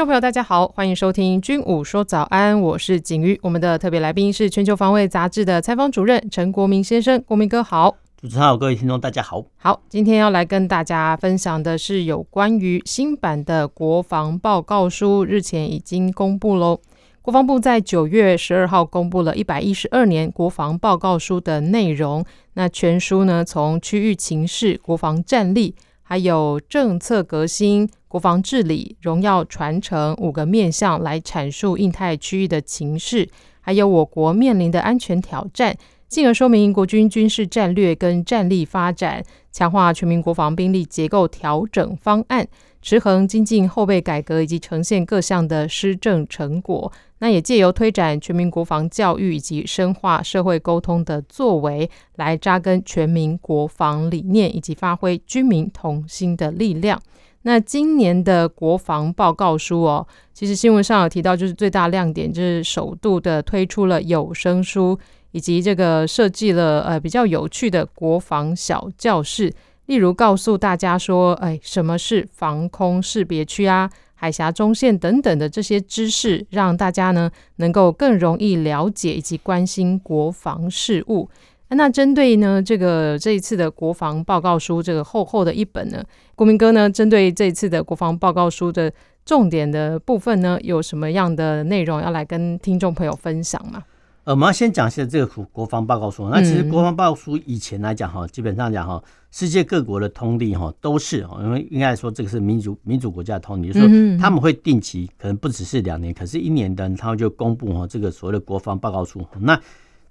[0.00, 3.38] 众朋友，大家好，欢迎收听《军武说早安》，我是景瑜。
[3.42, 7.94] 我们的特别来宾是《全球防卫杂志》的采访主任陈国民先生，国民哥好。
[8.16, 9.44] 主持人好，各位听众大家好。
[9.58, 16.80] 好，今天要来跟大家分享的是有关于新版的国防报告书，日前已经公布喽。
[17.20, 22.24] 国防部在九月十二号公布了一百一十二年国防报告书的内容。
[22.54, 35.76] 那全书呢，从区域情势、国防战力，还有政策革新、国防治理、荣耀传承五个面向来阐述印太区域的情势，还有我国面临的安全挑战，
[36.08, 42.48] 进而说明国军军事战略跟战力发展，强化全民国防兵力结构调整方案，
[42.82, 46.92] 持恒精进后备改革以及呈现各项的施政成果。
[47.20, 57.00] 那也借由推展全民国防教育以及深化社会沟通的作为，来扎根全民国防理念，以及发挥军民同心的力量。
[57.42, 64.98] 那今年的国防报告书哦，其实新闻上有提到，就是最大亮点就是首度的推出了有声书，
[65.30, 69.52] 以及这个设计了呃比较有趣的国防小教室，
[69.86, 81.30] 例如告诉大家说，哎，什么是防空识别区啊，海峡中线等等的这些知识，让大家呢能够更容易了解以及关心国防事务。
[81.70, 86.02] 那针对呢这个这一次的国防报告书，这个厚厚的一本呢，
[86.34, 88.92] 国民哥呢针对这一次的国防报告书的
[89.24, 93.84] 重点的部分呢，有什么样的内容要来跟听众朋友分享吗？
[94.24, 96.28] 呃，我们要先讲一下这个国防报告书。
[96.28, 109.26] 那其实国防报告书以前来讲哈，基本上讲哈，世界各国的通例哈都是哈，因为应该说这个是民主民主国家的通例，就是说他们会定期，可能不只是两年，可是一年的，他们就公布哈这个所谓的国防报告书。
[109.38, 109.58] 那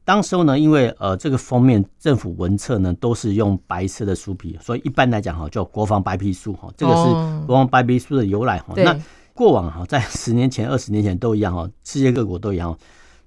[0.10, 8.74] 当时候呢，因为呃这个封面政府文册呢都是用白色的书皮，所以一般来讲哈叫国防白皮书哈，这个是国防白皮书的由来哈。
[8.76, 9.00] 那
[9.36, 12.76] 过往哈在十年前、二十年前都一样哈，世界各国都一样，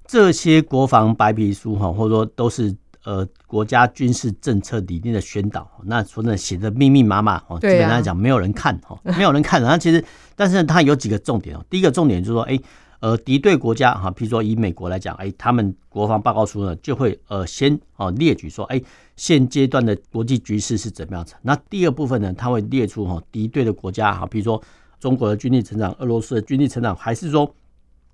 [0.08, 5.70] 这些国防白皮书哈，或者说都是呃国家军事政策理念的宣导。
[5.84, 9.62] 那说真的写的密密麻麻哦，基本上来讲没有人看哈，没有人看。
[9.62, 10.04] 然后其实，
[10.34, 11.64] 但是它有几个重点哦。
[11.70, 12.58] 第一个重点就是说，哎。
[13.02, 18.80] 呃，敌对国家哈，譬如说以美国来讲，哎，他们国防报告书呢就会呃先哦列举说，哎，
[19.16, 21.34] 现阶段的国际局势是怎么样子。
[21.42, 24.62] 那第二部分呢，他会列出哈敌对的国家哈，比如说
[25.00, 27.52] 中国的军力成长、俄罗斯的军力成长，还是说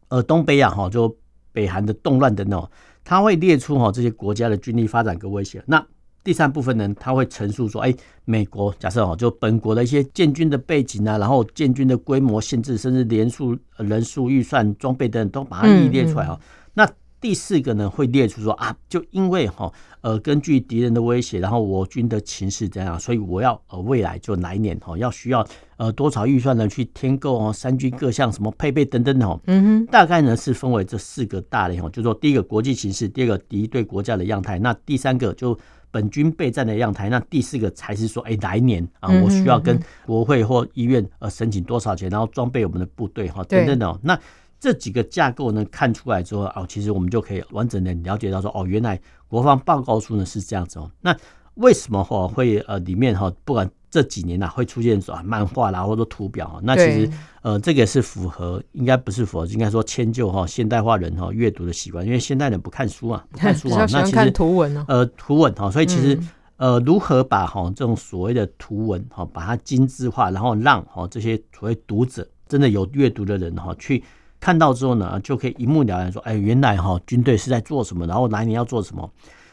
[0.09, 1.15] 呃东北亚哈，就
[1.53, 2.71] 北韩的动乱等等，
[3.05, 5.63] 他会列出哈这些国家的军力发展跟威胁。
[5.67, 5.87] 那
[6.25, 7.95] 第三部分呢，他会陈述说，哎，
[8.27, 16.39] 美国假设哦，就本国的一些建军的背景啊，然后建军的规模限制，甚至连数、人数、预算、装备等等，都把它一一列出来哈。
[16.75, 16.87] 那
[17.21, 25.47] 第四个呢，会列出说啊，就因为哈，呃，根据敌人的威胁，然后我军的情势怎样，所以我要呃未来就来年哈，要需要
[25.79, 29.41] 呃多少预算呢去添购哦，三军各项什么配备等等的哦。
[29.47, 35.59] 嗯哼，大概呢是分为这四个大类哦，就是说第一个国际形势，第二个敌对国家的样态，那第三个就。
[35.91, 44.01] 本军备战的样台，那第四个才是说，哎、欸，来年啊，我需要跟国会或医院呃申请多少钱，然后装备我们的部队哈，等等的。
[44.03, 44.19] 那
[44.61, 50.91] 这几个架构呢，看出来之后啊，其实我们就可以完整的了解到说，哦，原来国防报告书呢是这样子哦。
[51.01, 51.17] 那
[51.55, 56.61] 为什么哈会呃里面哈不管这几年呐会出现什么漫画啦或者图表啊？
[56.63, 57.11] 那其实
[57.43, 66.19] 呃这个是符合，应该不是符合，应该说迁就哈现代化人哈阅读的习惯，因为现代人不看书啊， 不看书啊，那其实图文呢，呃图文哈，所以其实
[66.57, 74.05] 呃如何把哈这种所谓的图文哈把它精致化，然后让哈这些所谓读者真的有阅读的人哈去
[74.39, 79.11] 看到之后呢，就可以一目了然说，哎，原来哈军队是在做什么，然后来年要做什么。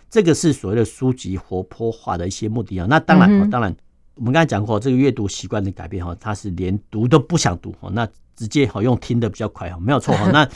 [0.08, 2.86] 这个是所谓的书籍活泼化的一些目的啊。
[2.88, 3.76] 那当然，当然，
[4.16, 10.30] 我们刚才讲过，这个阅读习惯的改变哈，他是连读都不想读哈，那直接好用听的比较快哈，没有错哈。
[10.34, 10.50] 那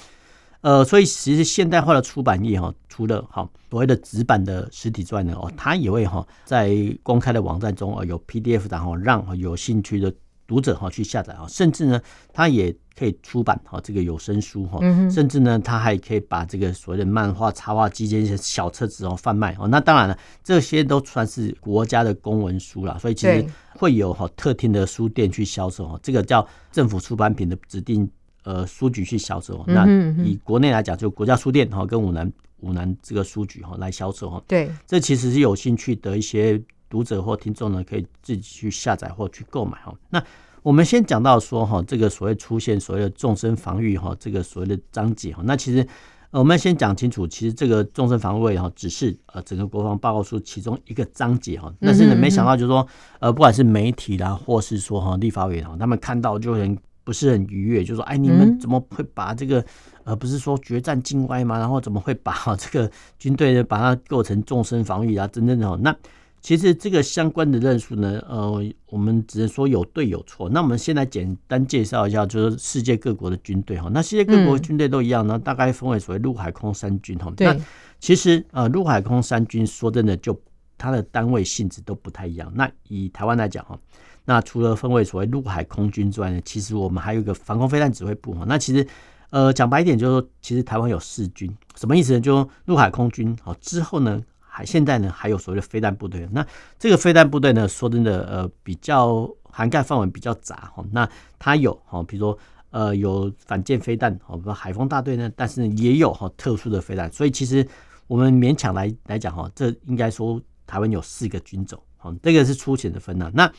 [0.62, 10.14] 呃，所以其实现代化的出版业哈，除了哈所谓的纸版的实体之外呢，哦，它也会哈在公开的网站中啊有 PDF 然后让有兴趣的。
[10.50, 12.02] 读者哈去下载哈，甚至呢，
[12.34, 19.68] 他也可以出版哈这个有声书哈，甚至呢，他还可以把这个所谓的漫画、插画集结一些小册子哦贩卖哦。
[19.68, 28.10] 那当然了，这些都算是国家的公文书啦，所以其实会有哈特定的书店去销售哦，这个叫政府出版品的指定
[28.44, 29.64] 呃书局去销售。
[29.68, 29.86] 那
[30.24, 32.30] 以国内来讲，就国家书店哈跟五南
[32.62, 34.42] 五南这个书局哈来销售哈。
[34.48, 39.94] 对，这其实是有兴趣的一些读者或听众呢，可以自己去下载或去购买哈。
[40.10, 40.24] 那
[40.64, 45.88] 我们先讲到说哈，这个所谓出现所谓的纵深防御哈，这个所谓的章节哈，那其实。
[46.32, 51.74] 我们先讲清楚，其实这个纵深防卫哈，只是呃整个国防报告书其中一个章节哈。
[51.82, 52.88] 但是呢，没想到就是说，
[53.20, 59.66] 呃，不管是媒体啦，或是说哈立法委员哈，他们看到就很不是很愉悦，就说哎，你们怎么会把这个
[60.04, 61.58] 呃不是说决战境外吗？
[61.58, 65.26] 然后怎么会把这个军队呢把它构成纵深防御啊？
[65.30, 65.96] 真正的那。
[66.42, 70.50] 其实这个相关的论述呢，呃，我们只能说有对有错。
[70.50, 73.90] 那我们先来简单介绍一下，就是世界各国的军队哈。
[73.94, 77.32] 那世界各国的军队都一样呢，大概分为所谓陆海空三军哈。
[77.38, 77.56] 那
[78.00, 80.40] 其实呃，陆海空三军说真的，就
[80.78, 82.50] 它的单位性质都不太一样。
[82.56, 83.78] 那以台湾来讲哈，
[84.24, 88.46] 那除了分为所谓陆海空军之外呢，其实我们还有一个防空飞弹指挥部哈。
[88.48, 88.88] 那其实
[89.32, 92.22] 呃讲白一点，就是说其实台湾有四军，什么意思呢？
[92.22, 94.22] 就陆海空军好之后呢。
[94.50, 96.28] 还现在呢，还有所谓的飞弹部队。
[96.32, 96.46] 那
[96.80, 100.84] 这个飞弹部队呢，说真的，呃，比较涵盖范围比较杂哈。
[100.92, 101.08] 那
[101.38, 102.38] 它有哈，比如说
[102.72, 107.12] 呃，有反舰飞弹，哦，比如海风大队呢，但是也有哈特殊的飞弹。
[107.12, 107.66] 所以其实
[108.08, 113.32] 我们勉强来来讲哈，这应该说台湾有四个军种，哈，这个是粗浅的分呐。
[113.34, 113.52] 那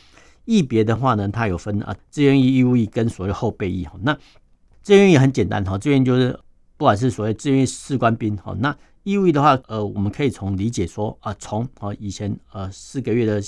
[0.45, 3.93] 役别的话呢，它有分啊，志愿役、义务役跟所谓后备役哈。
[4.01, 4.17] 那
[4.83, 6.37] 志愿役很简单哈，志愿就是
[6.77, 13.41] 不管是所谓志愿士官兵哈，那义务役的话，呃，我们可以从理解说啊，从啊以前呃四个月的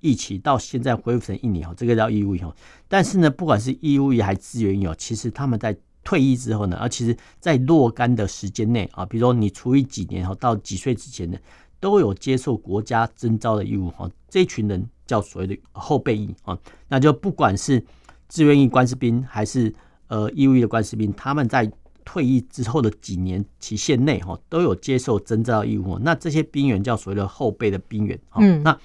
[0.00, 2.54] 疫情到现在恢复成一年哈，这个叫义务役哈。
[2.88, 11.38] 但是呢，不管是义务役还是志愿役哦，其实他们在退役之后呢，而其实在若干的时间内啊，比如说你除役几年哈，到几岁之前呢，
[11.80, 14.08] 都有接受国家征召的义务哈。
[14.28, 16.58] 这群人叫所谓的后备役啊，
[16.88, 17.84] 那就不管是
[18.28, 19.72] 志愿役官士兵还是
[20.06, 21.70] 呃义务役的官士兵，他们在
[22.04, 25.98] 退役之后的几年期限内，哈，都有接受征召义务。
[25.98, 28.44] 那这些兵员叫所谓的后备的兵员，哈。
[28.62, 28.78] 那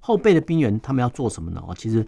[0.00, 1.62] 后备的兵员他们要做什么呢？
[1.66, 2.06] 哦，其实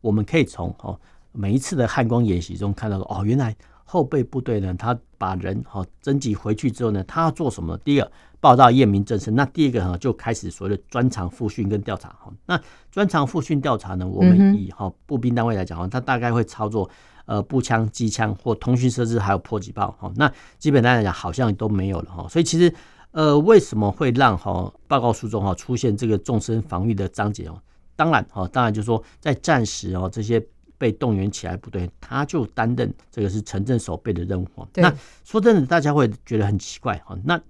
[0.00, 0.98] 我们可以从哦
[1.32, 3.54] 每一次的汉光演习中看到，哦，原来
[3.84, 7.76] 后备部队呢，他把人哈征集回去之后呢，他要做什么？
[7.78, 8.10] 第一个
[8.40, 9.34] 报到验明正身。
[9.34, 12.08] 那第二个呢，就开始所谓的专长复训跟调查。
[12.10, 12.60] 哈，那
[12.90, 16.90] 专长复训调查呢，我们以哈步兵单位来讲，哈，他大概会操作。
[17.26, 22.28] 呃，步枪、机枪或通讯设置，还有迫击炮，哈，那基本上来讲好像都没有了，哈。
[22.28, 22.72] 所以其实，
[23.10, 27.60] 呃，为什么会让哈报告书中哈出现这个纵深防御的章节哦？
[27.96, 30.40] 当然，哈，当然就是说在战时哦，这些
[30.78, 34.46] 被动员起来部队，他就担任这个是城镇守备的任务。
[34.74, 34.94] 那
[35.24, 37.18] 说真的，大家会觉得很奇怪，哈。
[37.24, 37.40] 那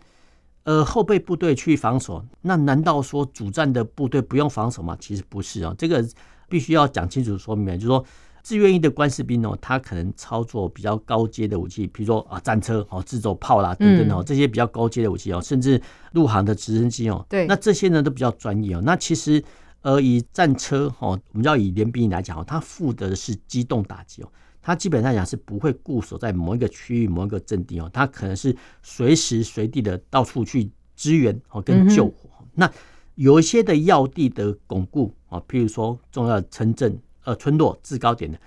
[0.62, 4.96] 呃，后备部队去防守，那难道说主战的部队不用防守吗？
[4.98, 6.02] 其实不是啊，这个
[6.48, 8.02] 必须要讲清楚说明，就是说。
[8.46, 15.82] 志愿役的官士兵哦，他可能操作比较高阶的武器，比如说啊战车哦、自走炮啦等等哦，这些比较高阶的武器哦，甚至
[16.12, 17.26] 陆航的直升机哦。
[17.28, 18.80] 对，那这些呢都比较专业哦。
[18.84, 19.42] 那其实
[19.80, 24.28] 呃，以战车哦，我们要以联兵营来讲哦，它负责的是机动打击哦，
[24.62, 32.30] 它基本上讲是不会固守在某一个区域、某一个阵地哦，它可能是随时随地的到处去支援哦跟救火。
[32.54, 32.70] 那
[33.16, 36.96] 有一些的要地的巩固啊，譬如说重要的城镇。
[37.26, 38.38] 呃，村落制高点的，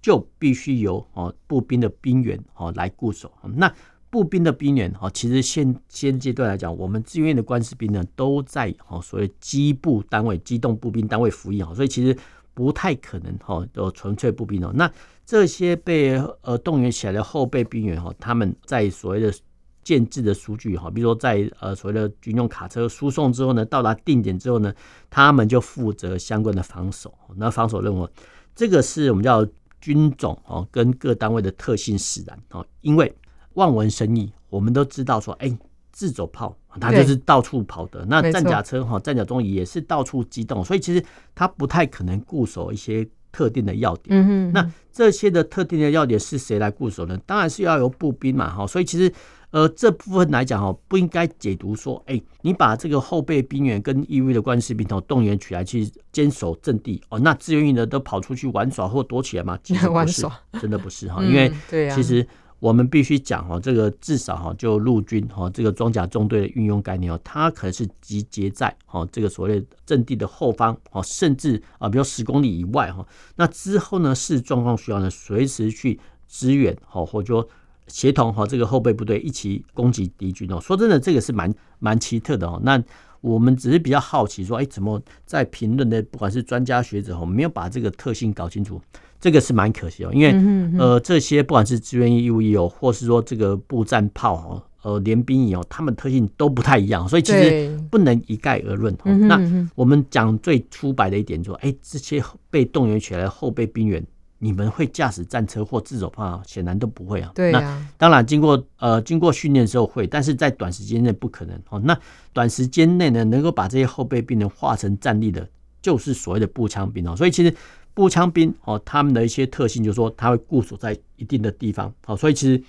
[0.00, 3.32] 就必须由哦步兵的兵员哦来固守。
[3.56, 3.74] 那
[4.10, 12.14] 步兵的兵员哦，其实现现阶段来讲，我们志愿的官士兵呢，都在哦所谓机步单位、机动步兵单位服役哦，所以其实
[12.52, 14.70] 不太可能哈有纯粹步兵哦。
[14.74, 14.92] 那
[15.24, 19.32] 这些被呃动员起来的后备兵员哈，他们在所谓的
[19.82, 24.72] 建制的数据哈，比如说在呃所谓的军用卡车输送之后呢，到达定点之后呢，
[25.08, 27.12] 他们就负责相关的防守。
[27.36, 28.06] 那防守任务，
[28.54, 29.44] 这个是我们叫
[29.80, 32.64] 军种哦，跟各单位的特性使然哦。
[32.82, 33.12] 因为
[33.54, 35.50] 望文生义，我们都知道说，哎，
[35.92, 41.02] 自走炮它就是到处跑的，那战甲车哈，战甲中也是到处机动，所以其实
[41.34, 44.08] 它不太可能固守一些特定的要点。
[44.10, 47.18] 嗯哼，那这些的特定的要点是谁来固守呢？
[47.24, 48.66] 当然是要由步兵嘛哈。
[48.66, 49.10] 所以其实。
[49.50, 59.58] 呃，这部分来讲哦，不应该解读说，哎，你把这个后备兵员跟义务的关士兵头动员起来去坚守阵地哦，那志愿役的都跑出去玩耍或躲起来吗？
[59.64, 60.24] 其实不是，
[60.60, 61.52] 真的不是哈，因为
[61.92, 62.24] 其实
[62.60, 73.04] 我们必须讲哦，这个至少哈，就陆军哈这个装甲中队的运用概念哦，它可能是集结在哦这个所谓阵地的后方哦，甚至啊，比如十公里以外哈，
[73.34, 77.48] 那之后呢，视状况需要呢，随时去支援哦，或者说。
[77.90, 82.60] 协同和这个后备部队一起攻击敌军哦，说真的，这个是蛮蛮奇特的哦。
[82.62, 82.82] 那
[83.20, 88.80] 我们只是比较好奇说，哎，怎么在评论的不管是专家学者哦，没有把这个特性搞清楚，
[89.20, 90.10] 这个是蛮可惜哦。
[90.14, 98.96] 因为呃，这些不管是志愿义务役哦，或是说这个步战炮哦，呃联兵营哦，他们特性都不太一样，所以其实不能一概而论。
[99.04, 99.38] 那
[99.74, 104.02] 我们讲最粗白的一点，说，哎，这些被动员起来的后备兵员。
[104.42, 106.42] 你们会驾驶战车或自走炮？
[106.46, 107.30] 显然都不会啊。
[107.34, 107.60] 对啊。
[107.60, 111.78] 那当然，经过呃经过训练之后会，但是在短时间内不可能哦。
[111.78, 111.96] 那
[112.32, 115.46] 短时间内呢，能够把这些后备兵人化成战力的，
[115.82, 117.14] 就是所谓的步枪兵哦。
[117.14, 117.54] 所以其实
[117.92, 121.92] 步枪兵哦，他们的一些特性就是说，他会固守在一定的地方。
[122.04, 122.62] 好，所以其实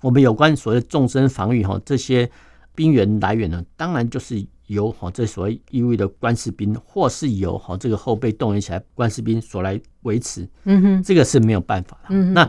[0.00, 2.28] 我们有关所谓纵深防御哈，这些
[2.74, 4.44] 兵员来源呢，当然就是。
[4.68, 12.08] 由哈这所谓义务的官士兵，或是由哈这个后备动员起来官士兵所来维持，嗯哼，这个是没有办法的。
[12.10, 12.48] 嗯，那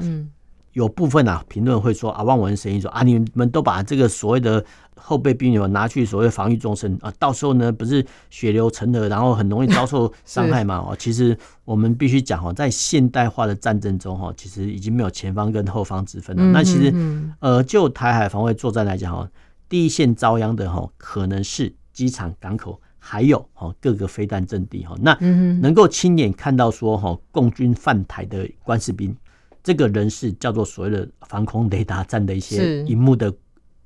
[0.74, 4.64] 有部分啊评论会说啊，望文生义说啊，你们都把这个所谓的
[4.96, 10.78] 后备兵友拿去所谓防御纵深啊，到时候呢不是血流成河，然后很容易遭受 伤害嘛？
[10.78, 11.36] 哦，其实
[11.66, 16.44] 我们必须讲哦，在现代化的战争中哈，其实已经没有前方跟后方之分了。
[16.52, 16.94] 那其实
[17.40, 19.28] 呃，就台海防卫作战来讲哈，
[19.68, 21.74] 第一线遭殃的哈，可能是。
[22.00, 25.14] 机场、港口，还有哈各个飞弹阵地哈，那
[25.60, 29.14] 能够亲眼看到说哈共军犯台的官士兵，
[29.62, 33.34] 这个人是叫做所谓的防空雷达站的一些荧幕的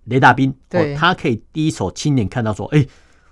[0.04, 2.86] 雷达兵，对，他可以第一手亲眼看到说，哎，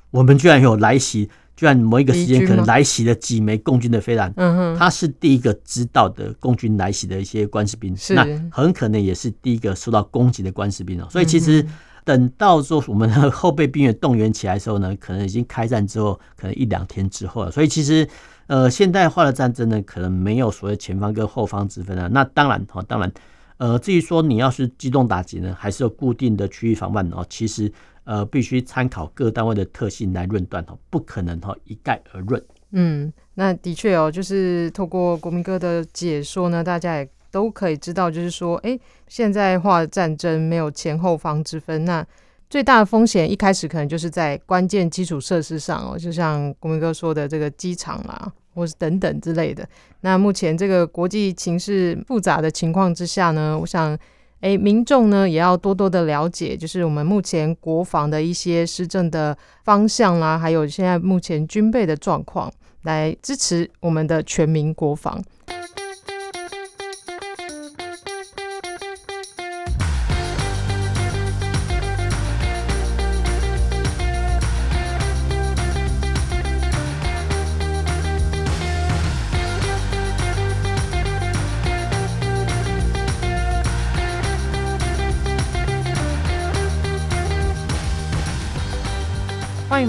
[0.09, 11.63] 我们居然有来袭，居然某一个时间可能来袭了几枚共军的飞弹，嗯哼，他是第一个知道的共军来袭的一些官士兵，那很可能也是第一个受到攻击的官士兵哦，所以其实。
[12.03, 17.51] 等到说我们的后备兵员动员起来的时候呢，可能已经开战之后，可能一两天之后了。
[17.51, 18.07] 所以其实，
[18.47, 22.07] 呃，现代化的战争呢，可能没有所谓前方跟后方之分啊。
[22.11, 23.11] 那当然哈，当然，
[23.57, 27.23] 呃，至于说你要是机动打击呢，还是有固定的区域防范哦。
[27.29, 27.71] 其实，
[28.03, 32.43] 呃，必须参考各单位的特性来论断哦，不可能哈一概而论。
[32.71, 37.09] 嗯，那的确哦，就是透过国民哥的解说呢，大家也。
[37.31, 41.85] 都可以知道，就是说，哎，现在化战争没有前后方之分。
[41.85, 42.05] 那
[42.49, 49.65] 最大的风险一开始可能就是在关键基础设施上哦，就像国民哥说的这个机场啦，或是等等之类的。
[50.01, 53.97] 那目前这个国际情势复杂的情况之下呢，我想，
[54.41, 65.23] 哎，民众呢也要多多的了解，就是我们目前国防的一些施政的方向啦，还有现在目前军备的状况，来支持我们的全民国防。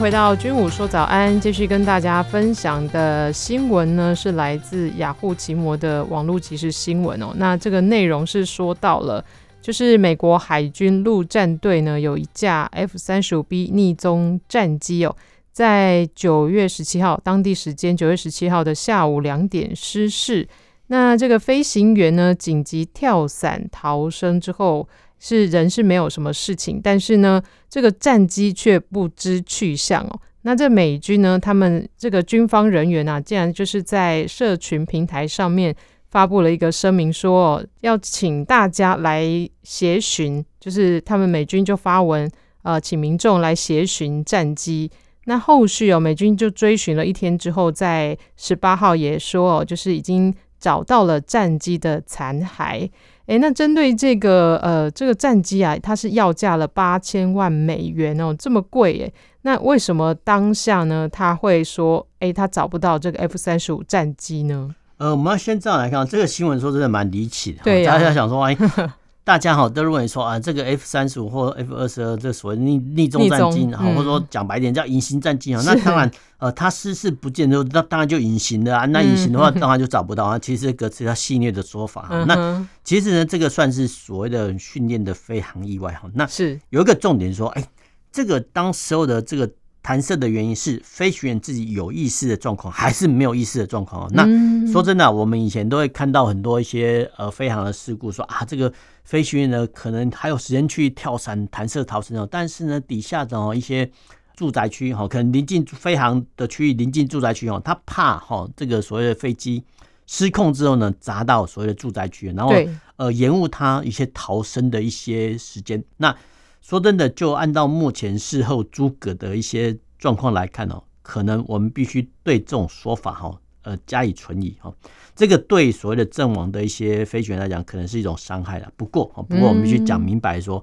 [0.03, 7.33] 回到军武说早安，继续跟大家分享的新闻呢，是来自雅虎奇摩的网络即时新闻哦。
[7.37, 9.25] 那这个内容是说到了，
[9.61, 15.15] 就是美国海军陆战队呢有一架 F 三十五 B 逆踪战机哦，
[15.53, 20.49] 在九月十七号当地时间九月十七号的下午两点失事。
[20.89, 24.89] 那这个飞行员呢紧急跳伞逃生之后。
[25.25, 30.21] 是人是没有什么事情，但是呢，这个战机却不知去向哦。
[30.43, 35.73] 那这美军呢，他们这个军方人员啊，竟然就是在社群平台上面
[36.11, 39.25] 发布了一个声明说，要请大家来
[39.63, 42.29] 协寻，就是他们美军就发文，
[42.63, 44.91] 呃，请民众来协寻战机。
[45.27, 52.91] 那后续哦，美军就追寻了一天之后，在十八号也说哦，就是已经找到了战机的残骸。
[53.33, 59.15] 诶，那针对这个呃这个战机啊，它是要价了八千万美元哦，这么贵诶。
[59.41, 61.09] 那为什么当下呢？
[61.11, 64.75] 他会说，诶，他找不到这个 F 三十五战机呢？
[64.99, 67.61] 呃，我们要先这样来看这个新闻，说真的蛮离奇的。
[67.65, 68.55] 对呀、啊，大家想说，哎。
[69.25, 75.63] 大家好，都认为说啊，这个 F 三十五或 F 二十二，这所谓逆逆中战机，啊，或者说讲白点叫隐形战机啊。
[75.65, 78.85] 那当然，呃，它失事不见得，那当然就隐形的啊。
[78.87, 80.37] 那隐形的话，当然就找不到啊。
[80.37, 82.09] 其实这个是它戏谑的说法。
[82.27, 86.11] 那其实呢，这个算是所谓的训练的飞行意外哈。
[86.15, 87.65] 那是有一个重点说，哎，
[88.11, 89.49] 这个当时候的这个。
[89.83, 94.09] 弹射的原因是飞行员自己有意识的状况，还是没有意识的状况？
[94.13, 94.25] 那
[94.71, 98.73] 说真的，我们以前都会看到很多一些呃飞行的事故，说啊这个
[99.03, 103.91] 飞行员呢可能还有时间去跳伞弹射逃生哦，但是呢底下的一些
[104.37, 109.65] 住宅区哈，可能临近飞行的区域临近住宅区哦，他怕哈这个所谓的飞机
[110.07, 112.55] 失控之后呢砸到所谓的住宅区，然后
[112.97, 115.83] 呃延误他一些逃生的一些时间。
[115.97, 116.15] 那
[116.63, 124.73] 说真的，就按照目前事后诸葛的一些状况来看哦，可能我们必须对这种说法哈，呃加以存疑哈。
[125.15, 128.73] 这个对所谓的阵亡的一些飞行员来讲，可能是一种伤害了。
[128.77, 130.63] 不过，不过我们必须讲明白说，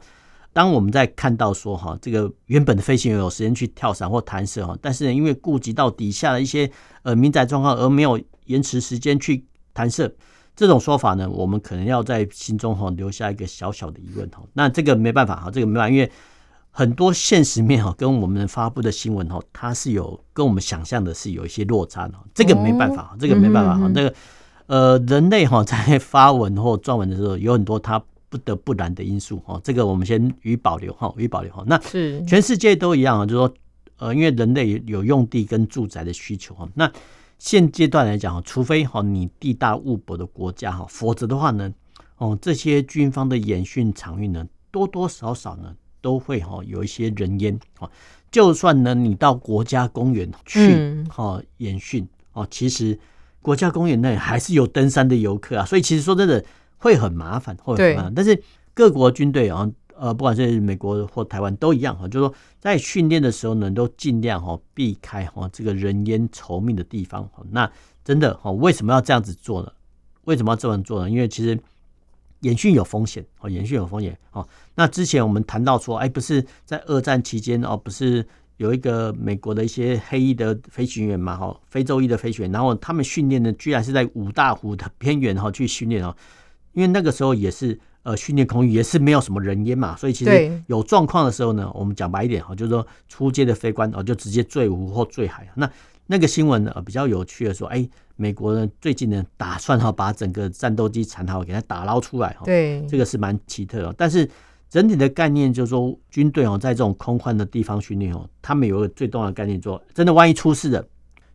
[0.54, 6.72] 当我们在看到说哈，这个原本的飞行员有时间去跳伞或弹射哈，但是呢，因为顾及到底下的一些
[7.04, 10.12] 呃民宅状况而没有延迟时间去弹射，
[10.60, 14.44] 这种说法呢，我们可能要在心中哈留下一个小小的疑问哈。
[14.52, 16.12] 那这个没办法哈，这个没办法，因为
[16.70, 23.90] 很多现实面哈跟我们发布的新闻哈，它是有跟我们想象的是有一些落差的，这个没办法，这个没办法哈。
[23.96, 24.14] 那个
[24.68, 28.04] 呃，人类哈在发文或撰文的时候，有很多他。
[28.32, 31.64] 不得不然的因素哈，这个我们先予保留哈，予保留哈。
[31.66, 33.54] 那是全世界都一样啊，就是说，
[33.98, 36.70] 呃，因为人类有用地跟住宅的需求哈。
[36.76, 36.92] 那
[37.40, 41.74] 现阶段来讲，除非哈你地大物博的国家哈，否则的话呢，
[42.18, 47.90] 哦，这些军方的演训场域呢，多多少少呢都会哈有一些人烟啊。
[48.30, 53.00] 就算呢你到国家公园去哈演训哦，其实
[53.42, 56.46] 国家公园内还是有登山的游客啊，所以其实说真的。
[56.82, 58.14] 会很麻烦，会很麻烦。
[58.16, 58.42] 但是
[58.74, 59.70] 各国军队啊，
[60.00, 67.30] 呃，不管是美国或台湾都一样哈，就是说在训练的时候呢，都尽量哈避开哈这个人烟稠密的地方。
[67.52, 67.70] 那
[68.04, 69.72] 真的哈，为什么要这样子做呢？
[70.24, 71.10] 为什么要这样做呢？
[71.10, 71.60] 因为其实
[72.42, 74.48] 演训有风险哦，演训有风险哦。
[74.74, 78.26] 那之前我们谈到说，哎，不是在二战期间哦，不是
[78.58, 86.16] 有一个美国的一些黑衣的飞行员嘛，哈，非洲裔的飞行员，然后他们训练呢，居然是在五大湖的边缘哈去训练哦。
[86.74, 95.48] 因为那个时候也是呃训练空域，也是没有什么人烟嘛，所以其实有状况的时候呢，我们讲白一点哈，就是说出街的飞官哦就直接坠湖或坠海。
[95.56, 95.70] 那
[96.08, 103.94] 那个新闻呢比较有趣的说，哎，美国呢最近呢打算哈把整个战斗机残骸给它打捞出来哈，对，这个是蛮奇特的。
[103.98, 104.30] 但是
[104.70, 110.86] 整体的概念就是说，军队哦在这种空旷的地方训练哦，他们有一个最重要的概念，说真的万一出事了，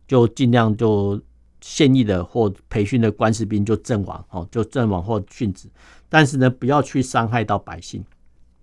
[0.07, 1.21] 就尽量就。
[1.61, 5.67] 现役的或培训的官士兵就阵亡，哦，就阵亡或殉职，
[6.09, 8.03] 但是呢，不要去伤害到百姓，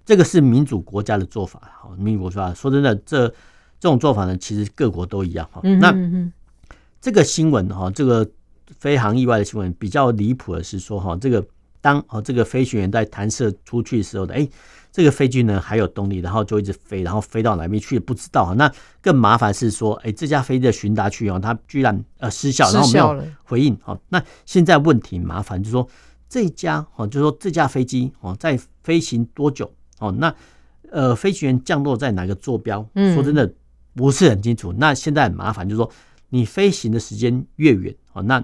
[0.05, 3.29] 这个是民主国家的做法，好，民主国家说真的，这
[3.79, 5.61] 这种做法呢，其实各国都一样，哈。
[5.63, 5.95] 那
[7.01, 8.29] 这个新闻，哈，这个
[8.79, 11.45] 非常意外的新闻，比较离谱的是说，哈，这个
[11.81, 14.49] 当哦这个飞行员在弹射出去的时候的，哎。
[14.95, 18.55] 这个飞机呢还有动力，然后就一直飞，然后飞到哪边去也不知道。
[18.57, 23.75] 那更麻烦是说，哎，这架飞机的寻达区哦，它居然呃失效，然后没有回应。
[23.83, 25.89] 好，那现在问题麻烦就是说，
[26.33, 29.71] 这架哦，就是说这架飞机哦，在飞行多久？
[29.99, 30.35] 哦，那
[30.91, 32.89] 呃，飞行员降落在哪个坐标？
[33.15, 33.53] 说真的
[33.95, 34.73] 不是很清楚。
[34.79, 35.91] 那现在很麻烦，就是说
[36.31, 38.43] 你飞行的时间越远哦，那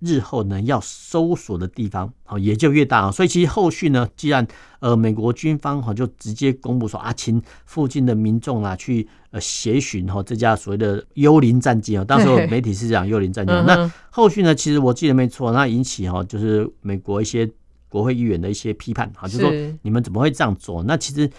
[0.00, 4.46] 日后呢，要搜索的地方好也就越大啊，所以其实后续呢，既然
[4.80, 17.50] 呃美国军方哈就直接公布说啊，请附近的民众啊去呃协寻哈这架所谓的幽灵战机啊，当时媒体是讲幽灵战机，那后续呢，其实我记得没错，那引起哈就是美国一些
[17.88, 20.82] 国会议员的一些批判哈，就是说你们怎么会这样做？
[20.82, 21.30] 那其实。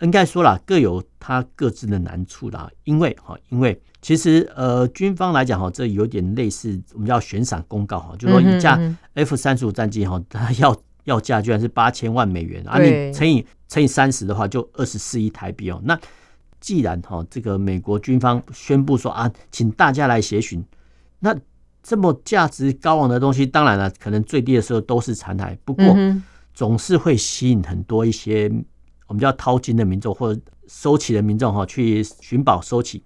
[0.00, 2.70] 应该说啦，各有它各自的难处啦。
[2.82, 8.78] 因为哈，因为其实呃，军方来讲哈，这有点类似我们叫悬赏公告哈，就说一架
[9.14, 15.80] F 三十五战机哈，它要要价居然是八千万美元啊，你乘以乘以三十的话，就二十四亿台币哦。
[15.84, 15.98] 那
[16.60, 20.62] 既然哈，这个美国军方宣布说啊，请大家来协寻，
[21.20, 21.34] 那
[21.82, 25.96] 这么价值高昂的东西，当然了，可能最低的时候都是残骸，不过
[26.52, 28.52] 总是会吸引很多一些。
[29.14, 33.00] 我们叫淘金的民众或者收起的民众哈，去寻宝收起，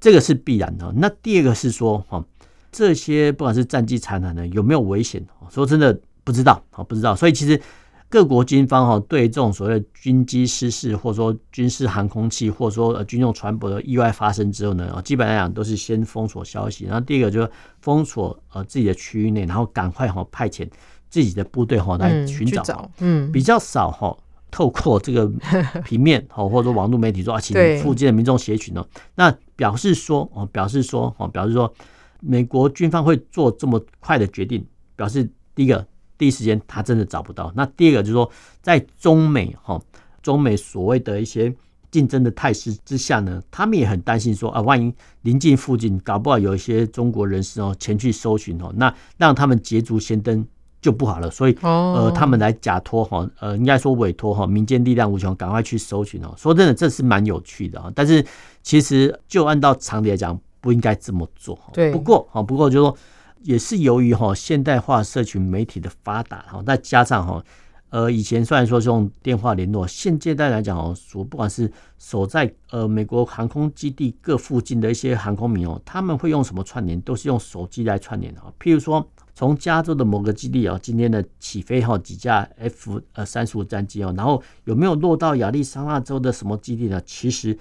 [0.00, 0.90] 这个是必然的。
[0.96, 2.24] 那第二个是说哈，
[2.72, 5.22] 这些不管是战机残骸呢，有没有危险？
[5.50, 7.14] 说真的不知道啊，不知道。
[7.14, 7.60] 所以其实
[8.08, 17.50] 各国军方哈，对这种所谓的军机失事，或者说军事航空器，或者说呃军用船舶的意外发生之后呢，啊，基本来讲都是先封锁消息，然后第二个就是
[17.82, 20.66] 封锁呃自己的区域内，然后赶快哈派遣
[21.10, 24.16] 自己的部队哈来寻找，嗯，比较少哈。
[24.50, 25.30] 透过这个
[25.84, 31.72] 平面哦，或者说网络媒体说啊，请附近的民众协寻哦，那表示说哦，表示说哦，表示说
[32.20, 34.64] 美国军方会做这么快的决定，
[34.96, 35.86] 表示第一个
[36.18, 39.80] 第一时间他真的找不到，那第二个就是说在中美哈
[40.22, 41.54] 中美所谓的一些
[41.90, 50.46] 竞争的态势之下呢，他们也很担心说啊，万一临近附近搞不好有一些中国人士哦前去搜寻哦，那让他们捷足先登。
[50.80, 56.32] 就不好了，所以呃，他们来假托哈，呃，应该说委托哈，民间力量无穷，赶快去搜寻哦。
[56.38, 57.92] 说真的，这是蛮有趣的啊。
[57.94, 58.24] 但是
[58.62, 61.58] 其实就按照常理来讲，不应该这么做。
[61.74, 61.92] 对。
[61.92, 62.96] 不过哈，不过就说
[63.42, 67.44] 也是由于哈现代化社群媒体的发达哈，再加上哈，
[67.90, 76.98] 呃，以前虽然说是用电话联络，现阶段来讲哦，所不管是守在呃美国航空基地各附近的一些航空迷哦，他们会用什么串联？
[77.02, 78.40] 都是用手机来串联的。
[78.58, 79.06] 譬如说。
[79.40, 87.00] 从加州的某个基地哦，今天的起飞哈几架 F 呃三十五战机哦，然后有没有落到亚利桑那州的什么基地呢？
[87.06, 87.56] 其实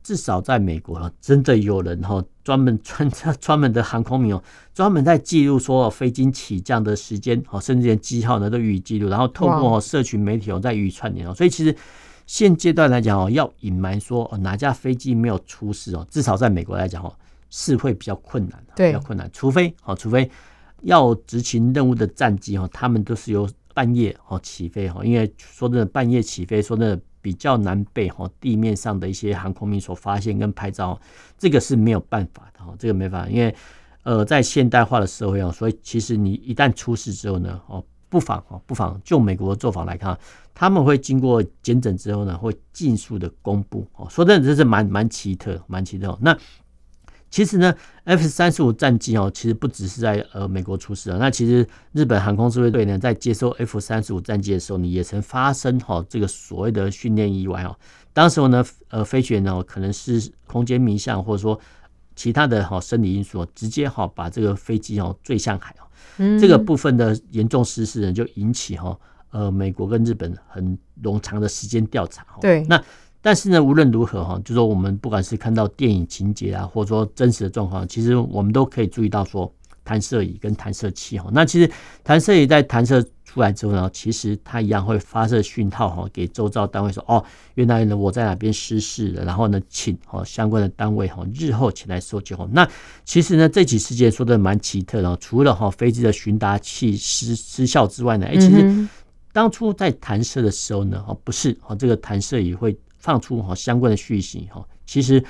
[0.00, 4.40] 至少在美国啊，真的有人哈专门专 专门的航空迷哦，
[4.72, 11.76] 专门在记录说飞机起降的时间哦，甚至连机号呢都予以记录，然后透过社群媒体哦在予以串联哦，所以其实
[12.28, 17.12] 现阶段来讲哦，要隐瞒说哦哪架飞机没有出事哦，至少在美国来讲哦
[17.50, 20.30] 是会比较困难，比较困难，除非哦除非。
[20.84, 31.00] 要执行任务的战机哈，他们都是由半夜哦起飞哈，因为说真的，半夜起飞说真的比较难被哈地面上的一些航空兵所发现跟拍照，
[31.36, 33.54] 这个是没有办法的哈，这个没办法，因为
[34.02, 40.16] 呃在现代化的社会啊，所以其实你一旦出事之后呢，哦不妨哦不妨就美国的做法来看，
[40.54, 46.36] 他们会经过检诊之后呢，会尽速的公布哦，说真的这是蛮蛮奇特蛮奇特那。
[47.34, 51.16] 其实呢，F 三十五战机哦，其实不只是在呃美国出事啊。
[51.18, 57.76] 那其实日本航空自卫队呢，在接收 F 三十五战机的时候，你也曾发生哈这个所谓的训练意外哦。
[58.12, 61.58] 当时候呢，呃，飞行员呢可能是空间迷向，或者说
[62.14, 66.38] 其他的哈生理因素，直接哈把这个飞机哦坠向海哦。
[66.38, 68.96] 这个部分的严重失事呢，就引起哈
[69.30, 72.24] 呃美国跟日本很冗长的时间调查。
[72.40, 72.80] 对，那。
[73.26, 79.50] 但是呢，无论如何哈，就说我们不管是看到电影情节啊，或者说真实的状况，其实我们都可以注意到说，
[79.82, 81.70] 弹射椅跟弹射器哈，那其实
[82.02, 92.36] 弹射椅在弹射出来之后呢，其实它一样会发射讯号哈，给周遭单位说，哦，原来呢我在哪边失事了，然后呢，请哈相关的单位哈日后前来搜救。
[92.52, 92.68] 那
[93.06, 98.86] 其实呢，这起事件说的蛮奇特的，除了哈飞机的寻达器失失效之外呢，哎，其实
[99.32, 102.76] 当初在弹射的时候呢，哦不是哦这个弹射椅会。
[103.04, 105.22] 放出哈相关的讯息哈，其实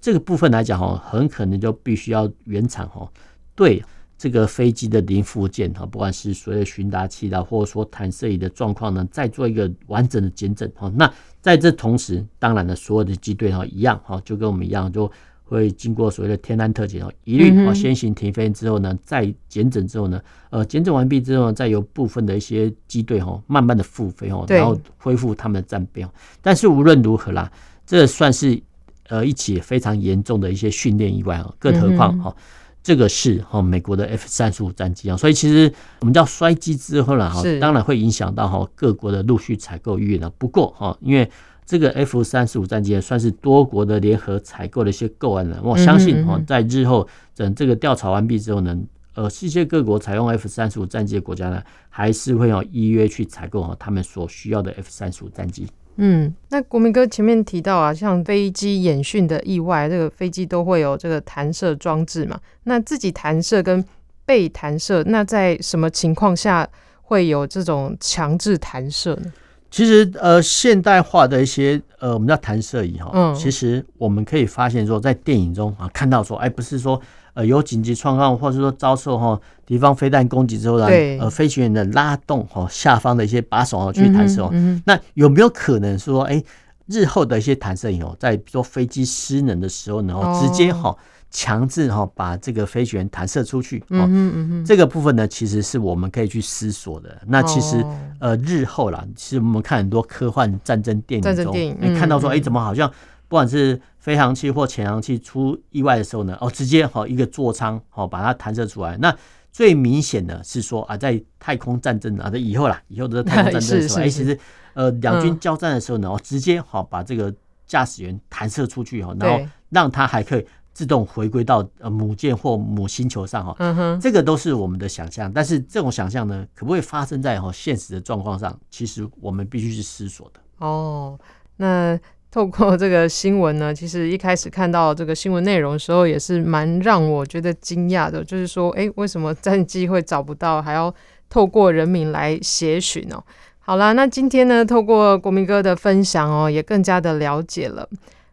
[0.00, 3.08] 这个部分来讲哈，很可能就必须要原厂哈
[3.54, 3.80] 对
[4.18, 10.92] 这个飞机的零附件哈，不管是所有的寻达器的，或者说弹射仪的状况呢，再做一个完整的检证哈。
[10.96, 11.08] 那
[11.40, 15.08] 在这同时，当然呢，所有的机队哈一样哈，就跟我们一样，就
[15.50, 26.06] 会经过所谓的天安特检哦，一律哦先行停飞之后呢，再检整之后呢，呃检整完毕之后，再由部分的一些机队哦慢慢的复飞哦，然后恢复他们的战备。
[26.40, 27.50] 但是无论如何啦，
[27.84, 28.62] 这算是
[29.08, 32.34] 呃一起非常严重的一些训练意外哦，更何况哈
[32.82, 40.30] 这个是哈美国的 F 三十五战机啊，所以其实我们叫衰机之后呢哈，当然会影响到哈各国的陆续采购意愿了。
[40.30, 41.28] 不过哈，因为
[41.70, 45.60] 这个 F 三十五战机算是多国的联合采购的一些购案了。
[45.62, 47.06] 我相信哈，在日后
[47.36, 48.76] 等这个调查完毕之后呢，
[49.14, 55.68] 呃，世界各国采用 F 三十五战机的国家呢，还是会有依约去采购哈他们所需要的 F 三十五战机。
[55.94, 62.36] 嗯，那国民哥前面提到啊，像飞机演训的意外，这个飞机都会有这个弹射装置嘛？
[62.64, 63.84] 那自己弹射跟
[64.26, 66.68] 被弹射，那在什么情况下
[67.02, 69.32] 会有这种强制弹射呢？
[69.70, 77.00] 其实呃，现代化的一些呃，我们叫弹射椅哈，嗯，其实我们可以发现说，在电影中啊看到说，哎，不是说。
[77.32, 80.86] 呃，有紧急状况，或者说遭受哈敌方飞弹攻击之后呢，
[81.20, 84.50] 呃，飞行员的拉动哈下方的一些把手哦去弹射哦。
[84.84, 86.42] 那有没有可能说，哎，
[86.86, 90.94] 日后的一些弹射椅哦，在比如说飞机失能的时候呢，直接哈
[91.30, 93.78] 强制哈把这个飞行员弹射出去？
[93.90, 97.20] 哦，嗯嗯，这个部分呢，其实是我们可以去思索的。
[97.26, 97.84] 那其实
[98.18, 102.90] 呃，日后啦，其实我们看很多科幻战争电影中，你看到说，哎，怎么好像？
[103.28, 108.96] 不管是飞航器或潜航器出意外的时候呢，哦，直接好一个座舱好把它弹射出来。
[108.96, 109.16] 那
[109.52, 114.36] 最明显的是说啊，在太空战争啊在以后啦，以后的太空战争的时候， 哎，其实
[114.74, 117.32] 呃两军交战的时候呢，哦，直接好把这个
[117.66, 120.44] 驾驶员弹射出去哈，然后让他还可以
[120.80, 123.54] 自动回归到呃母舰或母星球上哈。
[123.58, 128.58] 嗯哼，这个都是我们的想象，但是这种想象呢，可不可以发生在哈现实的状况上？
[128.70, 130.40] 其实我们必须去思索的。
[130.66, 131.18] 哦，
[131.56, 132.00] 那。
[132.32, 138.22] 透过这个新闻呢，其实一开始看到这个新闻内容的时候，也是蛮让我觉得惊讶的。
[138.22, 140.94] 就是说，哎，为什么战机会找不到，还要
[141.28, 143.20] 透过人民来协寻哦？
[143.58, 147.88] 好啦，那今天呢，透过国民哥的分享哦，也更加的了解了。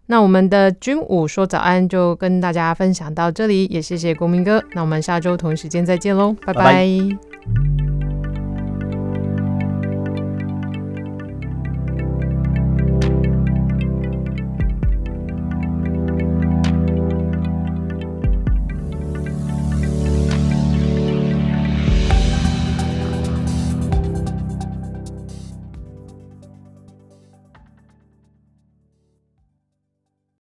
[0.08, 4.64] 那我们的军武说早安就跟大家分享到这里，也谢谢公民哥。
[4.74, 7.87] 那我们下周同一时间再见喽，拜拜。